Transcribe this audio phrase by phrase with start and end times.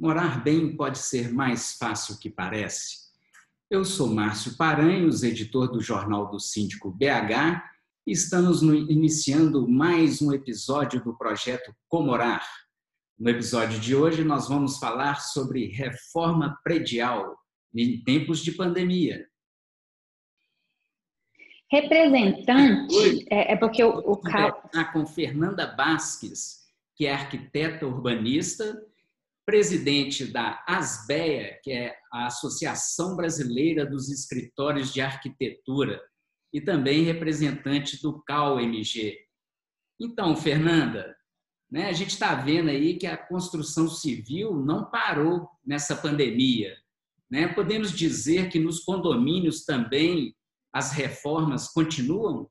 [0.00, 3.10] Morar bem pode ser mais fácil que parece.
[3.68, 7.62] Eu sou Márcio Paranhos, editor do Jornal do Síndico BH,
[8.06, 12.42] e estamos iniciando mais um episódio do projeto Comorar.
[13.18, 17.36] No episódio de hoje, nós vamos falar sobre reforma predial
[17.74, 19.28] em tempos de pandemia.
[21.70, 24.16] Representante, é, é porque o, o
[24.94, 28.89] com Fernanda Basques, que é arquiteta urbanista
[29.50, 36.00] presidente da ASBEA, que é a Associação Brasileira dos Escritórios de Arquitetura,
[36.52, 39.18] e também representante do CAU-MG.
[40.00, 41.16] Então, Fernanda,
[41.68, 46.76] né, a gente está vendo aí que a construção civil não parou nessa pandemia.
[47.28, 47.48] Né?
[47.48, 50.32] Podemos dizer que nos condomínios também
[50.72, 52.48] as reformas continuam?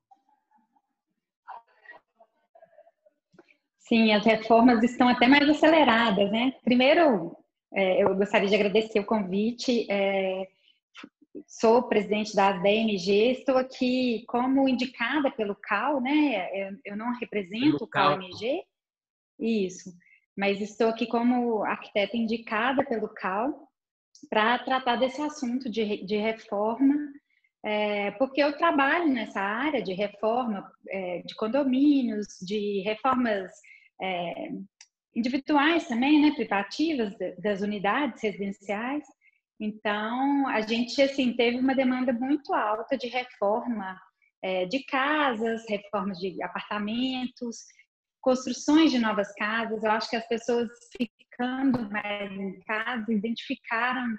[3.90, 6.54] Sim, as reformas estão até mais aceleradas, né?
[6.64, 7.36] Primeiro,
[7.74, 9.88] é, eu gostaria de agradecer o convite.
[9.90, 10.48] É,
[11.48, 16.50] sou presidente da DMG, estou aqui como indicada pelo CAL, né?
[16.54, 18.62] Eu, eu não represento o CAL-MG,
[19.40, 19.92] isso,
[20.38, 23.68] mas estou aqui como arquiteta indicada pelo CAL
[24.30, 26.94] para tratar desse assunto de, de reforma,
[27.66, 33.52] é, porque eu trabalho nessa área de reforma é, de condomínios, de reformas
[34.02, 34.50] é,
[35.16, 39.04] individuais também, né, privativas das unidades residenciais.
[39.60, 44.00] Então, a gente assim teve uma demanda muito alta de reforma
[44.42, 47.58] é, de casas, reformas de apartamentos,
[48.22, 49.84] construções de novas casas.
[49.84, 54.16] Eu acho que as pessoas ficando mais em casa identificaram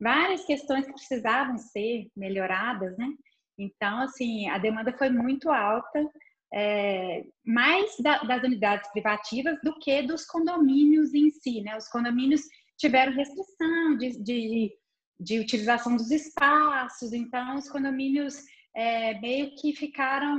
[0.00, 3.08] várias questões que precisavam ser melhoradas, né?
[3.58, 6.04] Então, assim, a demanda foi muito alta
[6.52, 11.62] é, mais da, das unidades privativas do que dos condomínios em si.
[11.62, 11.76] Né?
[11.76, 12.42] Os condomínios
[12.76, 14.76] tiveram restrição de, de,
[15.18, 18.44] de utilização dos espaços, então os condomínios
[18.74, 20.38] é, meio que ficaram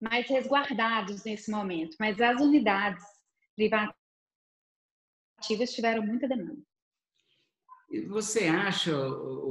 [0.00, 3.02] mais resguardados nesse momento, mas as unidades
[3.54, 3.94] privativas
[5.70, 6.62] tiveram muita demanda.
[8.08, 8.92] Você acha,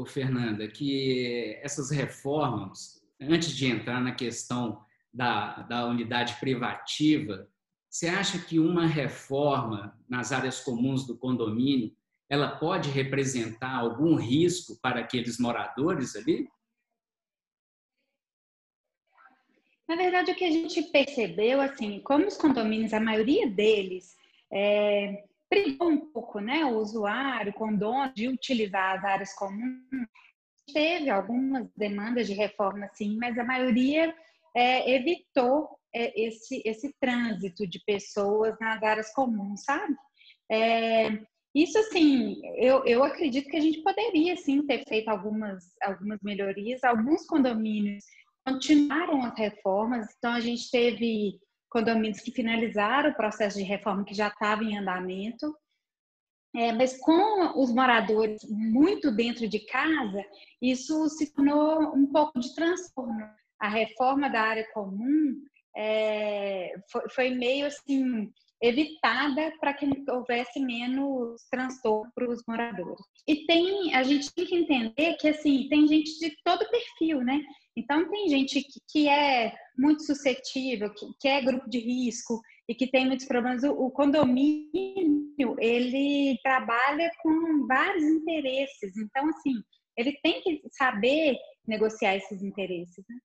[0.07, 4.84] Fernanda, que essas reformas, antes de entrar na questão
[5.15, 7.49] da, da unidade privativa,
[7.89, 11.95] você acha que uma reforma nas áreas comuns do condomínio
[12.29, 16.49] ela pode representar algum risco para aqueles moradores ali?
[19.87, 24.17] Na verdade, o que a gente percebeu, assim, como os condomínios, a maioria deles
[24.51, 25.23] é,
[25.79, 29.85] um pouco, né, o usuário, o condomínio, de utilizar as áreas comuns,
[30.73, 34.13] teve algumas demandas de reforma, sim, mas a maioria
[34.55, 39.95] é, evitou é, esse, esse trânsito de pessoas nas áreas comuns, sabe?
[40.51, 41.09] É,
[41.53, 46.83] isso, assim, eu, eu acredito que a gente poderia, sim, ter feito algumas, algumas melhorias.
[46.83, 48.03] Alguns condomínios
[48.45, 51.39] continuaram as reformas, então a gente teve
[51.69, 55.53] condomínios que finalizaram o processo de reforma que já estava em andamento.
[56.55, 60.23] É, mas com os moradores muito dentro de casa,
[60.61, 63.29] isso se tornou um pouco de transtorno
[63.59, 65.35] a reforma da área comum
[65.75, 73.01] é, foi, foi, meio assim evitada para que houvesse menos transtorno para os moradores.
[73.27, 77.41] E tem a gente tem que entender que assim tem gente de todo perfil, né?
[77.77, 82.39] Então tem gente que, que é muito suscetível, que, que, é grupo de risco
[82.69, 83.63] e que tem muitos problemas.
[83.63, 89.61] O, o condomínio ele trabalha com vários interesses, então assim
[89.97, 91.37] ele tem que saber
[91.67, 93.03] negociar esses interesses.
[93.09, 93.15] Né?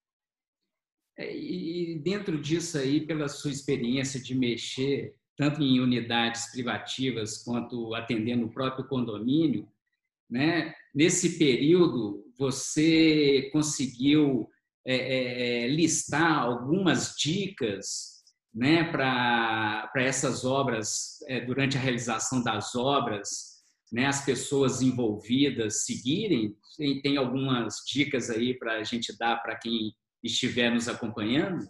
[1.21, 7.95] É, e dentro disso aí, pela sua experiência de mexer tanto em unidades privativas quanto
[7.95, 9.69] atendendo o próprio condomínio,
[10.31, 10.75] né?
[10.95, 14.49] Nesse período, você conseguiu
[14.87, 18.23] é, é, é listar algumas dicas
[18.55, 23.61] né, para essas obras, é, durante a realização das obras,
[23.93, 26.57] né, as pessoas envolvidas seguirem?
[26.77, 31.67] Tem, tem algumas dicas aí para a gente dar para quem estiver nos acompanhando?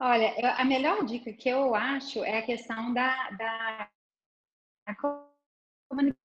[0.00, 3.90] Olha, a melhor dica que eu acho é a questão da, da
[5.88, 6.16] comunicação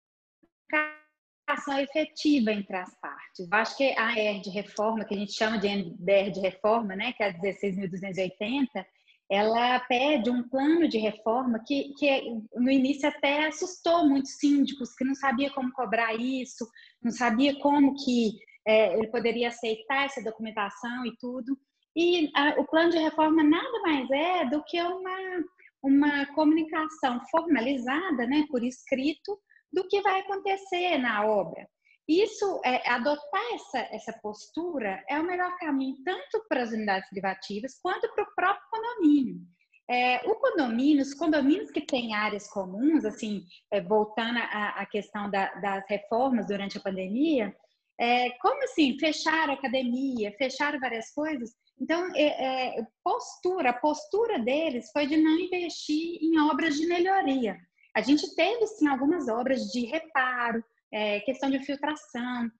[1.80, 3.40] efetiva entre as partes.
[3.40, 6.94] Eu acho que a AR de reforma, que a gente chama de NDR de reforma,
[6.94, 8.86] né, que é a 16.280,
[9.28, 12.22] ela pede um plano de reforma que, que
[12.54, 16.68] no início até assustou muitos síndicos que não sabia como cobrar isso,
[17.02, 21.56] não sabia como que é, ele poderia aceitar essa documentação e tudo.
[21.96, 25.44] E a, o plano de reforma nada mais é do que uma,
[25.82, 29.38] uma comunicação formalizada, né, por escrito,
[29.72, 31.68] do que vai acontecer na obra.
[32.06, 37.78] Isso, é, adotar essa, essa postura é o melhor caminho, tanto para as unidades privativas
[37.82, 39.40] quanto para o próprio condomínio.
[39.88, 45.54] É, o condomínio, os condomínios que têm áreas comuns, assim, é, voltando à, questão da,
[45.56, 47.54] das reformas durante a pandemia,
[47.98, 51.50] é, como assim, fecharam a academia, fecharam várias coisas.
[51.80, 57.56] Então, é, é, postura, a postura deles foi de não investir em obras de melhoria.
[57.94, 62.50] A gente teve, sim, algumas obras de reparo, é, questão de filtração,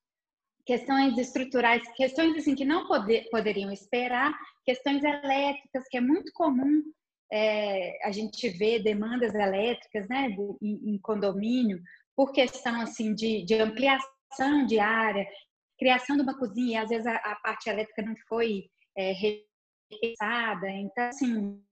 [0.66, 4.32] questões estruturais, questões assim que não poder, poderiam esperar,
[4.64, 6.82] questões elétricas, que é muito comum
[7.32, 10.28] é, a gente ver demandas elétricas né,
[10.62, 11.80] em, em, condomínio,
[12.16, 14.08] por questão assim de, de, ampliação
[14.66, 15.26] de área,
[15.78, 20.68] criação de uma cozinha, às vezes a, a parte elétrica não foi é, repensada.
[20.70, 21.62] Então, assim,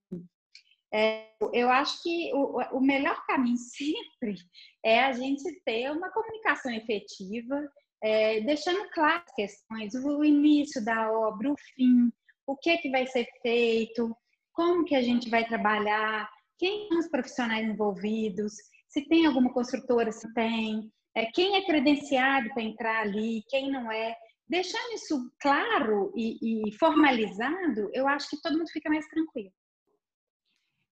[0.92, 4.36] é, eu acho que o, o melhor caminho sempre
[4.84, 7.68] é a gente ter uma comunicação efetiva,
[8.02, 12.12] é, deixando claras as questões, o início da obra, o fim,
[12.46, 14.14] o que, que vai ser feito,
[14.52, 16.28] como que a gente vai trabalhar,
[16.58, 18.52] quem são os profissionais envolvidos,
[18.88, 23.90] se tem alguma construtora, se tem, é, quem é credenciado para entrar ali, quem não
[23.90, 24.16] é.
[24.48, 29.52] Deixando isso claro e, e formalizado, eu acho que todo mundo fica mais tranquilo.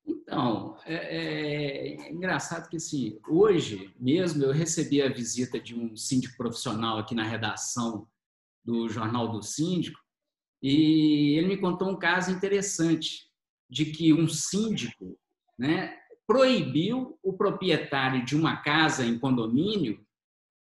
[0.06, 5.96] Então, é, é, é, engraçado que assim, hoje mesmo eu recebi a visita de um
[5.96, 8.08] síndico profissional aqui na redação
[8.64, 10.00] do Jornal do Síndico
[10.62, 13.28] e ele me contou um caso interessante
[13.68, 15.18] de que um síndico
[15.58, 15.96] né,
[16.26, 20.04] proibiu o proprietário de uma casa em condomínio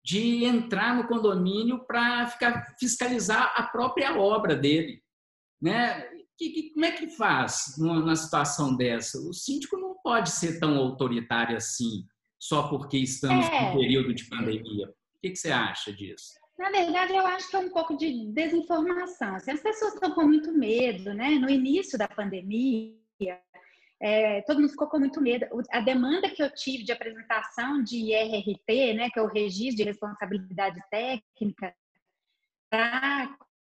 [0.07, 5.03] de entrar no condomínio para ficar fiscalizar a própria obra dele,
[5.61, 6.01] né?
[6.37, 9.19] Que, que, como é que faz numa situação dessa?
[9.19, 12.05] O síndico não pode ser tão autoritário assim,
[12.39, 13.65] só porque estamos é.
[13.65, 14.87] no período de pandemia.
[14.87, 16.35] O que, que, você acha disso?
[16.57, 19.35] Na verdade, eu acho que é um pouco de desinformação.
[19.35, 21.31] Assim, as pessoas estão com muito medo, né?
[21.31, 22.95] No início da pandemia,
[23.99, 25.45] é, todo mundo ficou com muito medo.
[25.71, 29.83] A demanda que eu tive de apresentação de IRRT, né, que é o Registro de
[29.83, 31.73] Responsabilidade Técnica,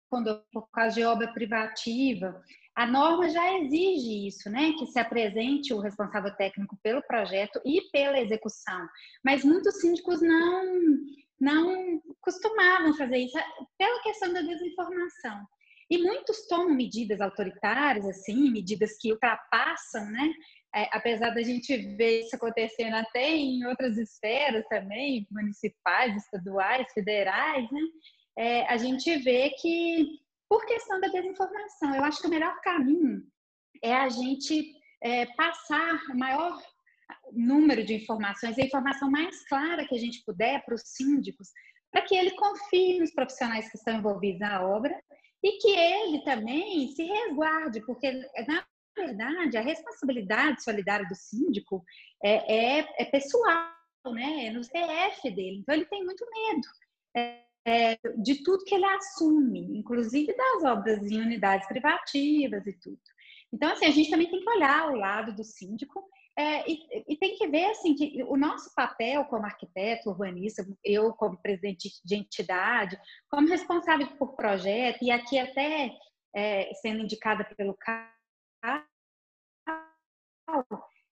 [0.09, 2.43] quando, por causa de obra privativa,
[2.75, 7.83] a norma já exige isso, né, que se apresente o responsável técnico pelo projeto e
[7.91, 8.89] pela execução.
[9.25, 10.65] Mas muitos síndicos não,
[11.41, 13.39] não costumavam fazer isso
[13.79, 15.47] pela questão da desinformação.
[15.91, 20.33] E muitos tomam medidas autoritárias, assim, medidas que ultrapassam, né?
[20.73, 27.69] É, apesar da gente ver isso acontecendo até em outras esferas também, municipais, estaduais, federais,
[27.73, 27.81] né?
[28.39, 33.25] É, a gente vê que, por questão da desinformação, eu acho que o melhor caminho
[33.83, 34.73] é a gente
[35.03, 36.57] é, passar o maior
[37.33, 41.49] número de informações, a informação mais clara que a gente puder para os síndicos,
[41.91, 44.95] para que ele confie nos profissionais que estão envolvidos na obra
[45.43, 48.13] e que ele também se resguarde, porque,
[48.47, 48.65] na
[48.97, 51.83] verdade, a responsabilidade solidária do síndico
[52.23, 53.73] é, é, é pessoal,
[54.13, 54.47] né?
[54.47, 55.59] é no CF dele.
[55.61, 56.69] Então, ele tem muito medo
[57.17, 63.01] é, é, de tudo que ele assume, inclusive das obras em unidades privativas e tudo.
[63.53, 66.05] Então, assim, a gente também tem que olhar o lado do síndico
[66.39, 71.13] é, e, e, tem que ver assim que o nosso papel como arquiteto, urbanista, eu
[71.13, 72.99] como presidente de entidade,
[73.29, 75.93] como responsável por projeto e aqui até
[76.35, 78.85] é, sendo indicada pelo CAL,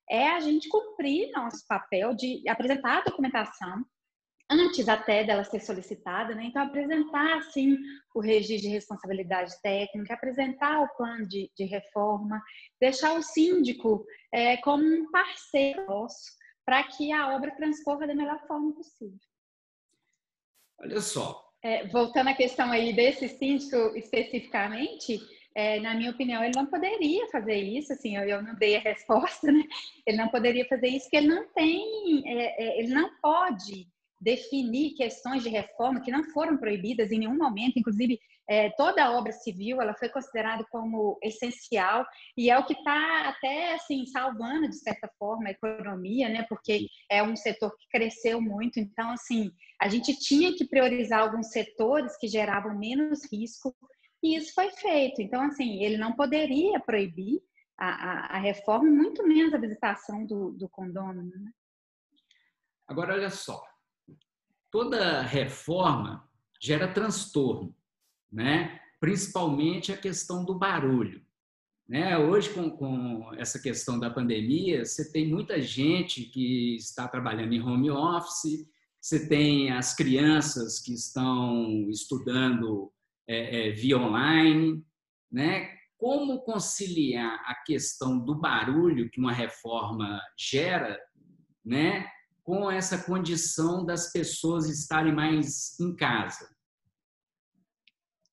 [0.09, 3.85] é a gente cumprir nosso papel de apresentar a documentação
[4.51, 6.45] antes até dela ser solicitada, né?
[6.45, 7.77] Então, apresentar, assim,
[8.15, 12.43] o registro de responsabilidade técnica, apresentar o plano de, de reforma,
[12.81, 18.47] deixar o síndico é, como um parceiro nosso para que a obra transcorra da melhor
[18.47, 19.19] forma possível.
[20.81, 21.47] Olha só.
[21.63, 25.19] É, voltando à questão aí desse síndico especificamente,
[25.55, 28.81] é, na minha opinião, ele não poderia fazer isso, assim, eu, eu, não dei a
[28.81, 29.65] resposta, né?
[30.07, 33.89] Ele não poderia fazer isso porque ele não tem, é, é ele não pode
[34.21, 39.13] definir questões de reforma que não foram proibidas em nenhum momento, inclusive é, toda a
[39.13, 42.07] obra civil ela foi considerada como essencial
[42.37, 46.47] e é o que está até assim salvando de certa forma a economia, né?
[46.49, 51.51] Porque é um setor que cresceu muito, então assim a gente tinha que priorizar alguns
[51.51, 53.77] setores que geravam menos risco
[54.23, 55.21] e isso foi feito.
[55.21, 57.43] Então assim ele não poderia proibir
[57.77, 61.31] a, a, a reforma, muito menos a visitação do, do condômino.
[61.37, 61.53] Né?
[62.87, 63.63] Agora olha só,
[64.71, 66.29] toda reforma
[66.61, 67.75] gera transtorno,
[68.31, 68.81] né?
[69.01, 71.23] principalmente a questão do barulho.
[71.89, 72.19] Né?
[72.19, 77.63] Hoje, com, com essa questão da pandemia, você tem muita gente que está trabalhando em
[77.63, 78.69] home office,
[79.01, 82.93] você tem as crianças que estão estudando
[83.27, 84.85] é, é, via online,
[85.31, 85.77] né?
[85.97, 90.99] Como conciliar a questão do barulho que uma reforma gera,
[91.65, 92.07] né?
[92.49, 96.49] Com essa condição das pessoas estarem mais em casa?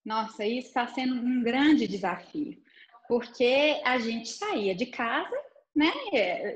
[0.06, 2.64] Nossa, isso está sendo um grande desafio
[3.10, 5.36] porque a gente saía de casa,
[5.76, 5.92] né,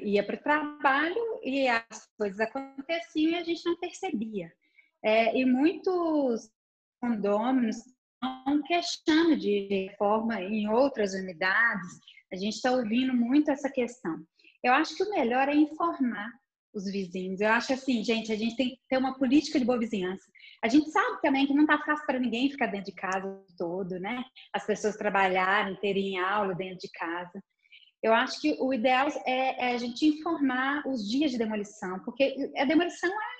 [0.01, 4.51] ia para o trabalho e as coisas aconteciam e a gente não percebia.
[5.03, 6.49] É, e muitos
[7.01, 11.99] condôminos estão queixando de reforma em outras unidades.
[12.31, 14.25] A gente está ouvindo muito essa questão.
[14.63, 16.31] Eu acho que o melhor é informar
[16.73, 17.41] os vizinhos.
[17.41, 20.25] Eu acho assim, gente, a gente tem que ter uma política de boa vizinhança.
[20.63, 23.99] A gente sabe também que não está fácil para ninguém ficar dentro de casa todo,
[23.99, 24.23] né?
[24.53, 27.43] As pessoas trabalharem, terem aula dentro de casa.
[28.01, 32.51] Eu acho que o ideal é, é a gente informar os dias de demolição, porque
[32.57, 33.39] a demolição é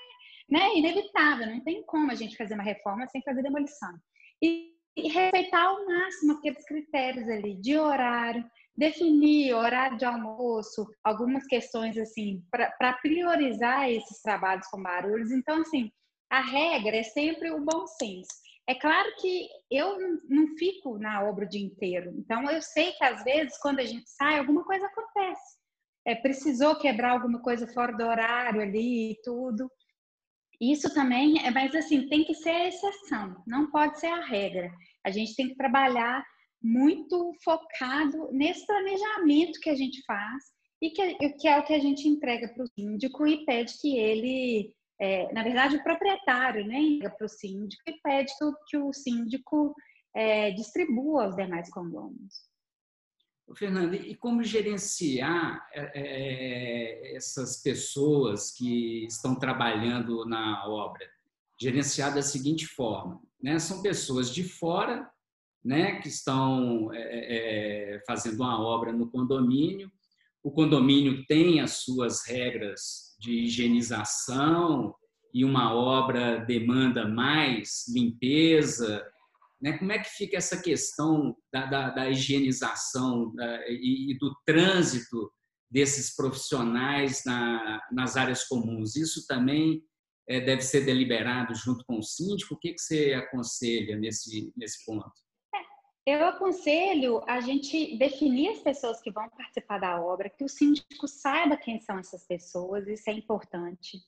[0.50, 3.94] né, inevitável, não tem como a gente fazer uma reforma sem fazer demolição.
[4.42, 8.44] E, e respeitar ao máximo aqueles critérios ali de horário,
[8.80, 15.32] definir horário de almoço, algumas questões assim, para priorizar esses trabalhos com barulhos.
[15.32, 15.92] Então, assim,
[16.32, 18.30] a regra é sempre o bom senso.
[18.68, 19.98] É claro que eu
[20.30, 23.86] não fico na obra o dia inteiro, então eu sei que às vezes quando a
[23.86, 25.60] gente sai, alguma coisa acontece.
[26.06, 29.70] É, precisou quebrar alguma coisa fora do horário ali e tudo.
[30.62, 34.72] Isso também é, mas assim, tem que ser a exceção, não pode ser a regra.
[35.04, 36.24] A gente tem que trabalhar
[36.62, 40.44] muito focado nesse planejamento que a gente faz
[40.82, 43.98] e que, que é o que a gente entrega para o síndico e pede que
[43.98, 48.32] ele, é, na verdade, o proprietário, né, entrega para o síndico e pede
[48.68, 49.76] que, o síndico
[50.16, 52.50] é, distribua aos demais condôminos.
[53.56, 61.10] Fernando, e como gerenciar é, é, essas pessoas que estão trabalhando na obra?
[61.60, 63.58] Gerenciar da seguinte forma: né?
[63.58, 65.10] são pessoas de fora
[65.64, 69.92] né, que estão é, é, fazendo uma obra no condomínio.
[70.44, 74.96] O condomínio tem as suas regras de higienização
[75.34, 79.06] e uma obra demanda mais limpeza.
[79.62, 79.78] Né?
[79.78, 85.32] Como é que fica essa questão da, da, da higienização da, e, e, do trânsito
[85.70, 88.96] desses profissionais na, nas áreas comuns?
[88.96, 89.84] Isso também
[90.28, 92.54] é, deve ser deliberado junto com o síndico?
[92.54, 95.12] O que, que você aconselha nesse, nesse ponto?
[96.06, 101.08] Eu aconselho a gente definir as pessoas que vão participar da obra, que o síndico
[101.08, 104.00] saiba quem são essas pessoas, isso é importante.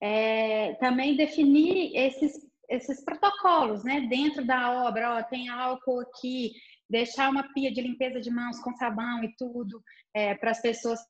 [0.00, 4.02] É, também definir esses, esses protocolos, né?
[4.02, 6.52] Dentro da obra, ó, tem álcool aqui,
[6.88, 9.82] deixar uma pia de limpeza de mãos com sabão e tudo,
[10.14, 11.00] é, para as pessoas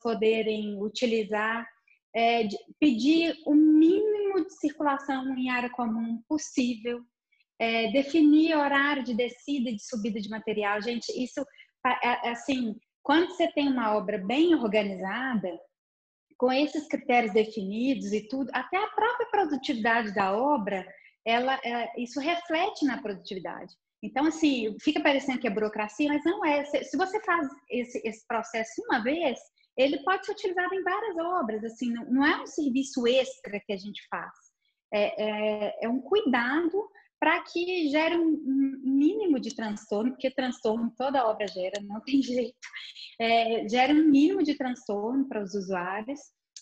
[0.00, 1.66] poderem utilizar.
[2.14, 2.46] É,
[2.78, 7.02] pedir o mínimo de circulação em área comum possível,
[7.62, 10.82] é, definir horário de descida e de subida de material.
[10.82, 11.40] Gente, isso,
[11.86, 15.48] é, é, assim, quando você tem uma obra bem organizada,
[16.36, 20.84] com esses critérios definidos e tudo, até a própria produtividade da obra,
[21.24, 23.72] ela, é, isso reflete na produtividade.
[24.02, 26.64] Então, assim, fica parecendo que é burocracia, mas não é.
[26.64, 29.38] Se você faz esse, esse processo uma vez,
[29.76, 31.62] ele pode ser utilizado em várias obras.
[31.62, 34.32] Assim, não, não é um serviço extra que a gente faz.
[34.92, 36.90] É, é, é um cuidado
[37.22, 42.58] para que gere um mínimo de transtorno, porque transtorno toda obra gera, não tem jeito,
[43.20, 46.18] é, gere um mínimo de transtorno para os usuários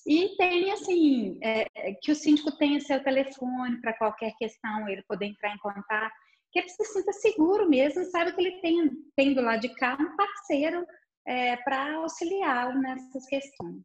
[0.07, 1.64] e tem assim é,
[2.02, 6.12] que o síndico tenha seu telefone para qualquer questão ele poder entrar em contato,
[6.52, 9.97] que ele se sinta seguro mesmo, sabe que ele tem, tem do lado de cá
[9.99, 10.85] um parceiro
[11.26, 13.83] é, para auxiliá-lo nessas questões.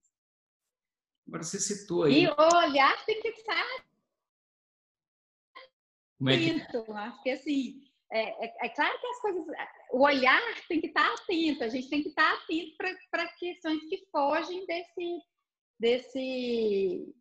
[1.25, 2.25] Agora você citou aí.
[2.25, 3.85] E olhar tem que estar
[6.17, 6.51] como é que...
[6.51, 9.45] Acho que assim, é, é, é, claro que as coisas,
[9.91, 12.71] o olhar tem que estar atento, a gente tem que estar atento
[13.11, 15.19] para questões que fogem desse,
[15.79, 17.13] desse,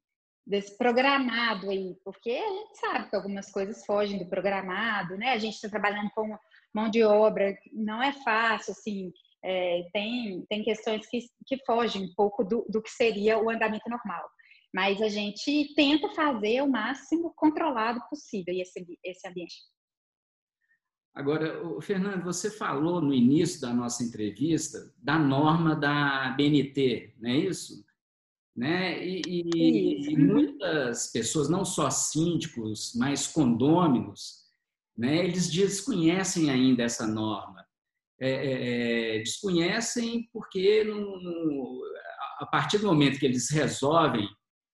[0.46, 5.30] desse programado aí, porque a gente sabe que algumas coisas fogem do programado, né?
[5.30, 6.36] A gente está trabalhando com
[6.72, 12.14] mão de obra, não é fácil, assim, é, tem, tem questões que, que fogem um
[12.14, 14.28] pouco do, do que seria o andamento normal
[14.74, 19.54] mas a gente tenta fazer o máximo controlado possível esse, esse ambiente.
[21.14, 27.36] Agora, Fernando, você falou no início da nossa entrevista da norma da BNT, não é
[27.36, 27.84] isso?
[28.56, 29.06] Né?
[29.06, 34.42] E, e, e muitas pessoas, não só síndicos, mas condôminos,
[34.98, 37.64] né, eles desconhecem ainda essa norma.
[38.18, 41.82] é, é, é desconhecem porque no, no,
[42.40, 44.28] a partir do momento que eles resolvem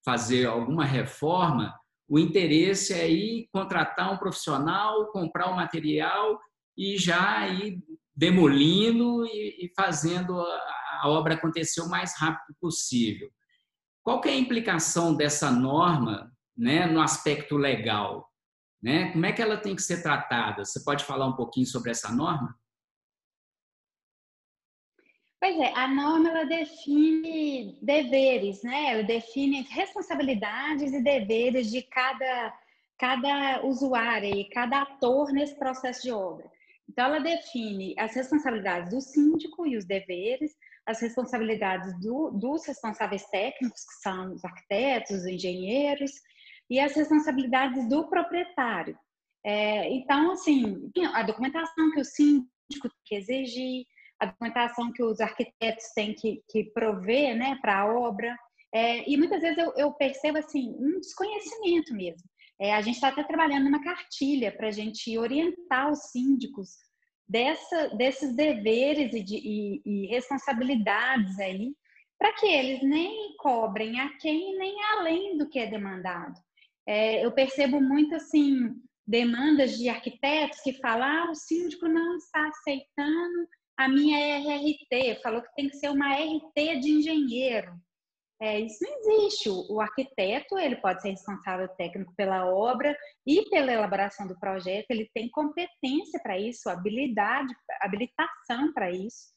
[0.04, 1.75] fazer alguma reforma,
[2.09, 6.40] o interesse é ir contratar um profissional, comprar o um material
[6.76, 7.80] e já ir
[8.16, 13.30] demolindo e, fazendo a, obra acontecer o mais rápido possível.
[14.02, 18.28] Qual é a implicação dessa norma né, no aspecto legal?
[18.83, 19.12] Né?
[19.12, 20.64] Como é que ela tem que ser tratada?
[20.64, 22.59] Você pode falar um pouquinho sobre essa norma?
[25.41, 28.93] Pois é, a norma ela define deveres, né?
[28.93, 32.59] Ela define responsabilidades e deveres de cada,
[32.99, 36.45] cada usuário e cada ator nesse processo de obra.
[36.87, 40.53] Então, ela define as responsabilidades do síndico e os deveres,
[40.85, 46.11] as responsabilidades do, dos responsáveis técnicos, que são os arquitetos, os engenheiros,
[46.69, 48.99] e as responsabilidades do proprietário.
[49.43, 52.49] É, então, assim, a documentação que o síndico
[52.83, 53.87] tem que exigir,
[54.21, 58.37] a documentação que os arquitetos têm que, que prover né, para a obra.
[58.73, 62.29] É, e muitas vezes eu, eu, percebo assim, um desconhecimento mesmo.
[62.61, 66.77] É, a gente está até trabalhando numa cartilha para a gente orientar os síndicos
[67.27, 71.75] dessa, desses deveres e, de, e, e responsabilidades aí,
[72.19, 76.39] para que eles nem cobrem a quem nem além do que é demandado.
[76.87, 78.75] É, eu percebo muito assim
[79.07, 85.43] demandas de arquitetos que falam ah, o síndico não está aceitando a minha RRT, falou
[85.43, 87.73] que tem que ser uma RT de engenheiro.
[88.43, 89.50] É, isso não existe.
[89.50, 92.97] O, arquiteto ele pode ser responsável técnico pela obra
[93.27, 94.87] e pela elaboração do projeto.
[94.91, 99.29] Ele tem competência para isso, habilidade, habilitação para isso.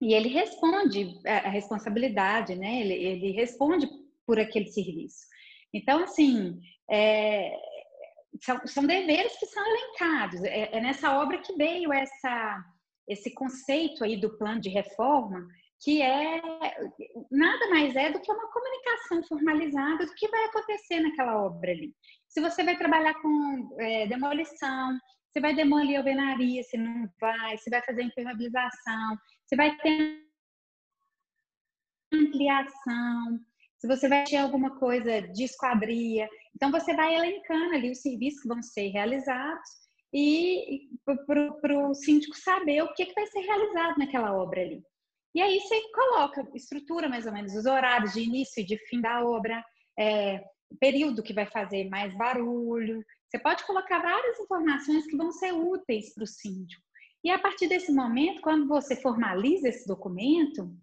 [0.00, 2.80] E ele responde a responsabilidade, né?
[2.80, 3.86] Ele, ele responde
[4.26, 5.26] por aquele serviço.
[5.72, 6.58] Então, assim,
[6.90, 7.54] é,
[8.40, 10.42] são, são, deveres que são elencados.
[10.44, 12.64] É, é nessa obra que veio essa
[13.08, 15.46] esse conceito aí do plano de reforma,
[15.80, 16.40] que é
[17.30, 21.94] nada mais é do que uma comunicação formalizada do que vai acontecer naquela obra ali.
[22.28, 24.98] Se você vai trabalhar com é, demolição,
[25.30, 30.22] você vai demolir alvenaria, se não vai, se vai fazer impermeabilização, se vai ter
[32.12, 33.38] ampliação,
[33.78, 36.28] se você vai ter alguma coisa de esquadria.
[36.54, 39.85] Então, você vai elencando ali os serviços que vão ser realizados
[40.18, 44.82] e para o síndico saber o que, que vai ser realizado naquela obra ali.
[45.34, 48.98] E aí você coloca, estrutura mais ou menos os horários de início e de fim
[48.98, 49.62] da obra,
[49.98, 50.42] é,
[50.80, 53.04] período que vai fazer mais barulho.
[53.28, 56.82] Você pode colocar várias informações que vão ser úteis para o síndico.
[57.22, 60.74] E a partir desse momento, quando você formaliza esse documento,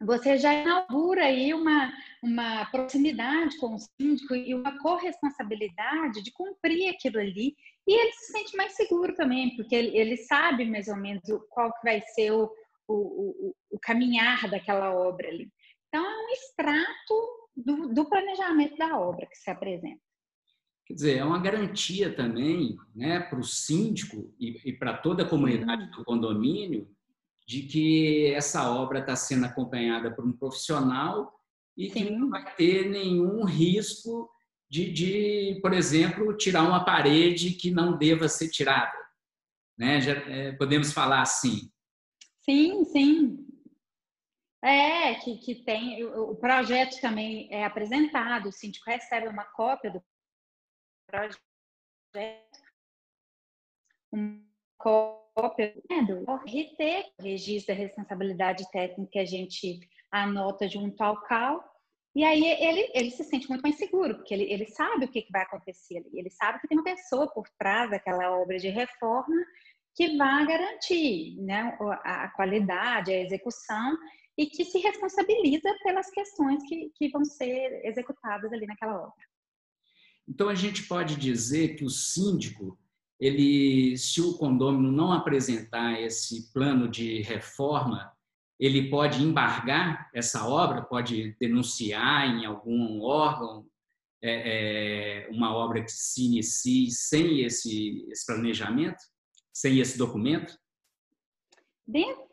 [0.00, 6.88] você já inaugura aí uma, uma proximidade com o síndico e uma corresponsabilidade de cumprir
[6.88, 7.54] aquilo ali.
[7.86, 11.72] E ele se sente mais seguro também, porque ele, ele sabe mais ou menos qual
[11.74, 12.50] que vai ser o,
[12.88, 15.50] o, o, o caminhar daquela obra ali.
[15.88, 20.00] Então, é um extrato do, do planejamento da obra que se apresenta.
[20.86, 25.28] Quer dizer, é uma garantia também né, para o síndico e, e para toda a
[25.28, 26.88] comunidade do condomínio
[27.50, 31.36] de que essa obra está sendo acompanhada por um profissional
[31.76, 34.30] e que não vai ter nenhum risco
[34.70, 38.96] de, de, por exemplo, tirar uma parede que não deva ser tirada.
[39.76, 40.00] Né?
[40.00, 41.72] Já, é, podemos falar assim.
[42.38, 43.44] Sim, sim.
[44.62, 46.04] É, que, que tem.
[46.04, 50.00] O projeto também é apresentado, o síndico recebe uma cópia do
[51.08, 51.40] projeto,
[54.12, 54.40] uma
[54.78, 61.64] cópia né, do RT, registro da responsabilidade técnica que a gente anota junto ao CAL.
[62.14, 65.22] E aí ele, ele se sente muito mais seguro, porque ele, ele sabe o que,
[65.22, 66.10] que vai acontecer ali.
[66.12, 69.36] Ele sabe que tem uma pessoa por trás daquela obra de reforma
[69.94, 73.96] que vai garantir né, a, a qualidade, a execução
[74.36, 79.30] e que se responsabiliza pelas questões que, que vão ser executadas ali naquela obra.
[80.26, 82.78] Então a gente pode dizer que o síndico
[83.20, 88.10] ele, se o condômino não apresentar esse plano de reforma,
[88.58, 93.66] ele pode embargar essa obra, pode denunciar em algum órgão
[94.22, 98.98] é, é, uma obra que se inicie sem esse, esse planejamento,
[99.52, 100.58] sem esse documento?
[101.86, 102.26] Dentro,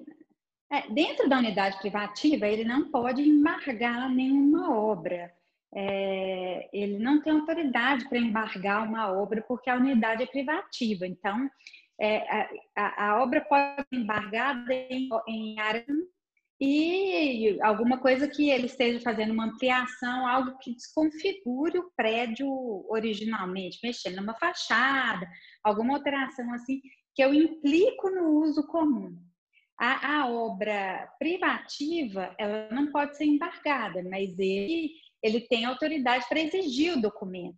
[0.71, 5.33] é, dentro da unidade privativa, ele não pode embargar nenhuma obra
[5.79, 11.05] é, ele não tem autoridade para embargar uma obra porque a unidade é privativa.
[11.05, 11.47] Então,
[12.01, 15.85] é, a, a, obra pode ser embargada em, em área
[16.59, 22.47] e alguma coisa que ele esteja fazendo uma ampliação, algo que desconfigure o prédio
[22.89, 25.27] originalmente, mexendo numa fachada,
[25.63, 26.81] alguma alteração assim
[27.13, 29.15] que eu implico no uso comum.
[29.79, 34.91] A, a obra privativa, ela não pode ser embargada, mas ele,
[35.23, 37.57] ele tem autoridade para exigir o documento.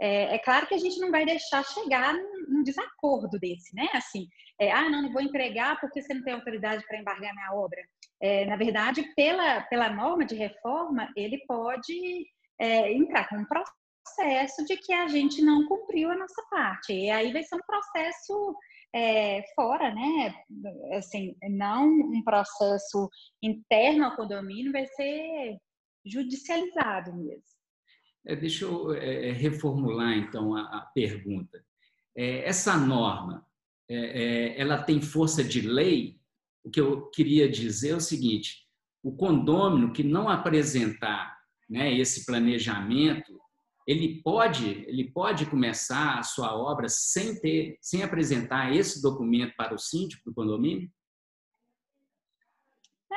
[0.00, 3.86] É, é, claro que a gente não vai deixar chegar num, num desacordo desse, né?
[3.92, 4.26] Assim,
[4.58, 7.80] é, ah, não, não vou entregar porque você não tem autoridade para embargar minha obra.
[8.20, 12.26] É, na verdade, pela, pela norma de reforma, ele pode
[12.58, 16.94] é, entrar com um processo de que a gente não cumpriu a nossa parte.
[16.94, 18.56] E aí vai ser um processo
[18.94, 20.34] é, fora, né?
[20.96, 23.08] Assim, não um processo
[23.42, 25.58] interno ao condomínio, vai ser
[26.04, 27.42] judicializado mesmo.
[28.26, 31.64] É, deixa eu é, é reformular então a, a pergunta.
[32.16, 33.46] É, essa norma,
[33.88, 36.18] é, ela tem força de lei?
[36.62, 38.66] O que eu queria dizer é o seguinte:
[39.02, 43.40] o condômino que não apresentar né, esse planejamento
[43.86, 49.74] ele pode, ele pode começar a sua obra sem ter, sem apresentar esse documento para
[49.74, 50.88] o síndico do condomínio?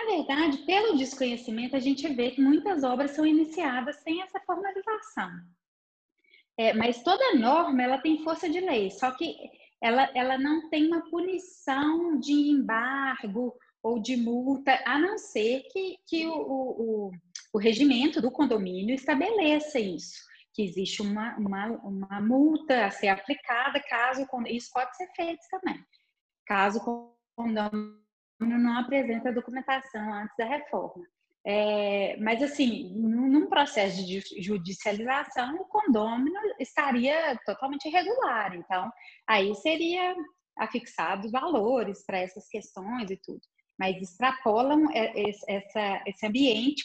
[0.03, 5.31] Na verdade, pelo desconhecimento, a gente vê que muitas obras são iniciadas sem essa formalização.
[6.57, 9.33] É, mas toda norma ela tem força de lei, só que
[9.81, 15.97] ela, ela não tem uma punição de embargo ou de multa, a não ser que,
[16.05, 17.11] que o, o,
[17.53, 20.21] o regimento do condomínio estabeleça isso
[20.53, 25.83] que existe uma, uma, uma multa a ser aplicada caso isso pode ser feito também,
[26.45, 28.02] caso o condomínio
[28.39, 31.05] não apresenta documentação antes da reforma.
[31.45, 38.55] É, mas, assim, num processo de judicialização, o condômino estaria totalmente irregular.
[38.55, 38.89] Então,
[39.27, 40.15] aí seria
[40.57, 43.41] afixados valores para essas questões e tudo.
[43.77, 46.83] Mas extrapolam essa, esse ambiente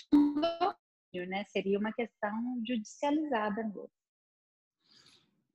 [1.26, 1.44] né?
[1.48, 2.30] Seria uma questão
[2.66, 3.62] judicializada.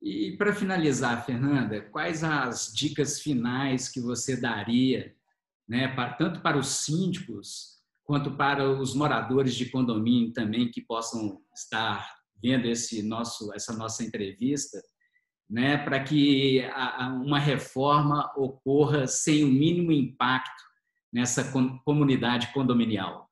[0.01, 5.15] E para finalizar, Fernanda, quais as dicas finais que você daria,
[5.67, 11.41] né, para, tanto para os síndicos quanto para os moradores de condomínio também que possam
[11.56, 12.10] estar
[12.41, 14.82] vendo esse nosso, essa nossa entrevista,
[15.49, 20.63] né, para que a, a uma reforma ocorra sem o mínimo impacto
[21.12, 21.52] nessa
[21.84, 23.30] comunidade condominial?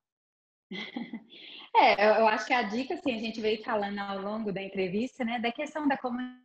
[1.73, 5.23] É, eu acho que a dica, assim, a gente veio falando ao longo da entrevista,
[5.23, 6.41] né, da questão da comunicação,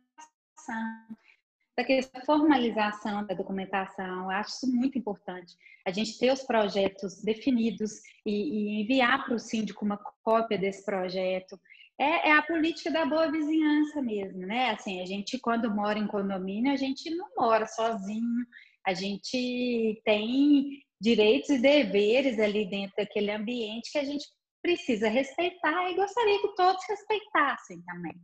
[1.77, 5.55] da questão da formalização da documentação, eu acho isso muito importante.
[5.85, 10.83] A gente ter os projetos definidos e, e enviar para o síndico uma cópia desse
[10.83, 11.59] projeto.
[11.99, 14.71] É, é, a política da boa vizinhança mesmo, né?
[14.71, 18.45] Assim, a gente, quando mora em condomínio, a gente não mora sozinho,
[18.85, 24.25] a gente tem direitos e deveres ali dentro daquele ambiente que a gente
[24.63, 28.15] precisa respeitar e gostaria que todos respeitassem também.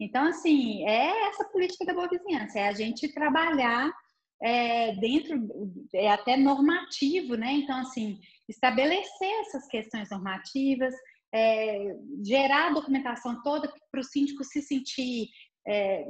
[0.00, 3.92] Então, assim, é essa política da boa vizinhança, é a gente trabalhar
[4.40, 7.52] é, dentro, é até normativo, né?
[7.52, 10.94] Então, assim, estabelecer essas questões normativas,
[11.34, 15.28] é, gerar a documentação toda para o síndico se sentir,
[15.66, 16.04] é,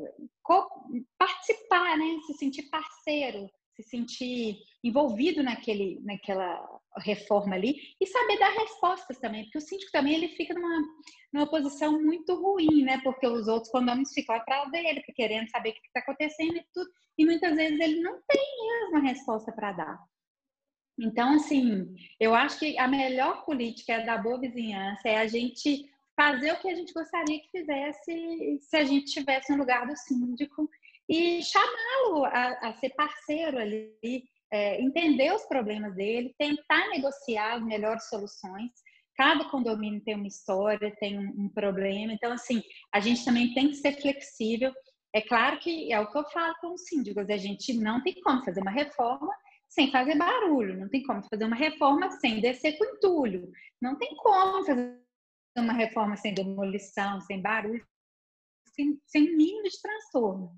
[1.19, 2.19] participar, né?
[2.27, 3.49] Se sentir parceiro
[3.79, 6.61] se sentir envolvido naquele, naquela
[6.99, 10.83] reforma ali e saber dar respostas também, porque o síndico também ele fica numa,
[11.33, 13.01] numa posição muito ruim, né?
[13.05, 16.91] Porque os outros condomínios ficam atrás dele, querendo saber o que está acontecendo e tudo,
[17.17, 19.99] e muitas vezes ele não tem mesmo a resposta para dar.
[21.01, 26.51] Então, assim, eu acho que a melhor política da boa vizinhança é a gente fazer
[26.51, 30.69] o que a gente gostaria que fizesse se a gente estivesse no lugar do síndico
[31.09, 37.65] e chamá-lo a, a, ser parceiro ali, é, entender os problemas dele, tentar negociar as
[37.65, 38.71] melhores soluções.
[39.17, 43.69] Cada condomínio tem uma história, tem um, um problema, então, assim, a gente também tem
[43.69, 44.73] que ser flexível.
[45.15, 48.21] É claro que é o que eu falo com os síndicos, a gente não tem
[48.21, 49.35] como fazer uma reforma
[49.69, 54.15] sem fazer barulho, não tem como fazer uma reforma sem descer com entulho, não tem
[54.17, 54.99] como fazer
[55.57, 57.85] uma reforma sem demolição, sem barulho,
[58.75, 60.53] sem, sem mínimo de transtorno.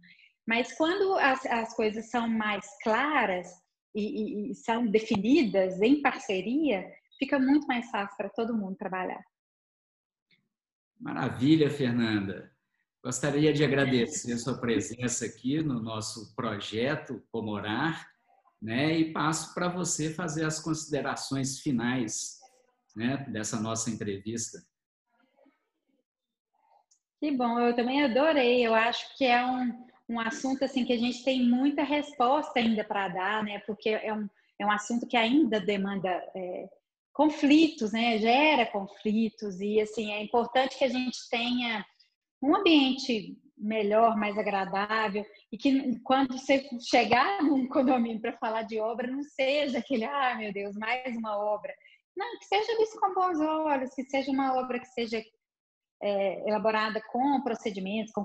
[0.51, 3.47] Mas quando as, as coisas são mais claras
[3.95, 9.23] e, e, e são definidas em parceria, fica muito mais fácil para todo mundo trabalhar.
[10.99, 12.51] Maravilha, Fernanda.
[13.01, 18.11] Gostaria de agradecer a sua presença aqui no nosso projeto Comorar,
[18.61, 18.99] né?
[18.99, 22.41] E passo para você fazer as considerações finais,
[22.97, 24.59] né, dessa nossa entrevista.
[27.21, 28.67] Que bom, eu também adorei.
[28.67, 32.83] Eu acho que é um, um assunto assim que a gente tem muita resposta ainda
[32.83, 33.61] para dar, né?
[33.61, 36.69] Porque é um, é um assunto que ainda demanda é,
[37.13, 38.19] conflitos, né?
[38.19, 41.87] Gera conflitos e assim é importante que a gente tenha
[42.43, 48.81] um ambiente melhor, mais agradável, e que quando você chegar num condomínio para falar de
[48.81, 51.73] obra, não seja aquele, ah, meu Deus, mais uma obra.
[52.17, 55.23] Não, que seja visto com bons olhos, que seja uma obra que seja
[56.03, 58.25] é, elaborada com procedimentos, com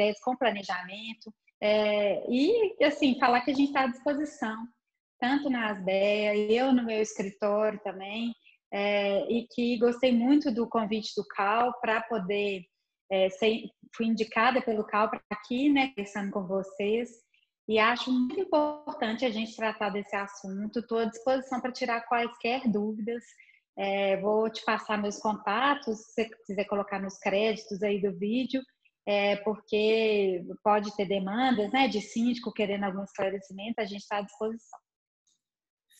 [0.00, 1.32] critérios, com planejamento,
[1.62, 4.56] é, e, assim, falar que a gente está à disposição,
[5.20, 8.34] tanto na Asbeia, eu no meu escritório também,
[8.72, 12.62] é, e que gostei muito do convite do Cal para poder
[13.10, 17.10] é, ser, fui indicada pelo Cal para aqui, né, conversando com vocês,
[17.68, 20.80] e acho muito importante a gente tratar desse assunto.
[20.80, 23.22] Estou à disposição para tirar quaisquer dúvidas.
[23.78, 28.60] É, vou te passar meus contatos, se você quiser colocar nos créditos aí do vídeo,
[29.06, 34.22] é, porque pode ter demandas né, de síndico querendo algum esclarecimento, a gente está à
[34.22, 34.78] disposição.